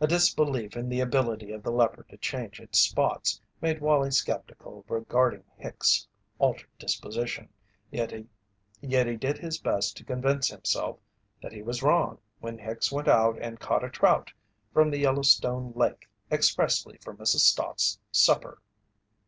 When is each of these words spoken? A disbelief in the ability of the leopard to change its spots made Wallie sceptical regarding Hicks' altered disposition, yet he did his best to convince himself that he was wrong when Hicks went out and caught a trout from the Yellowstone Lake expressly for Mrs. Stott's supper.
A 0.00 0.08
disbelief 0.08 0.74
in 0.76 0.88
the 0.88 0.98
ability 0.98 1.52
of 1.52 1.62
the 1.62 1.70
leopard 1.70 2.08
to 2.08 2.16
change 2.16 2.58
its 2.58 2.80
spots 2.80 3.40
made 3.60 3.80
Wallie 3.80 4.10
sceptical 4.10 4.84
regarding 4.88 5.44
Hicks' 5.56 6.08
altered 6.40 6.66
disposition, 6.80 7.48
yet 7.88 8.10
he 8.10 8.26
did 8.84 9.38
his 9.38 9.58
best 9.58 9.96
to 9.98 10.04
convince 10.04 10.48
himself 10.48 10.98
that 11.40 11.52
he 11.52 11.62
was 11.62 11.80
wrong 11.80 12.18
when 12.40 12.58
Hicks 12.58 12.90
went 12.90 13.06
out 13.06 13.38
and 13.40 13.60
caught 13.60 13.84
a 13.84 13.88
trout 13.88 14.32
from 14.74 14.90
the 14.90 14.98
Yellowstone 14.98 15.72
Lake 15.76 16.08
expressly 16.28 16.98
for 17.00 17.14
Mrs. 17.14 17.42
Stott's 17.42 18.00
supper. 18.10 18.60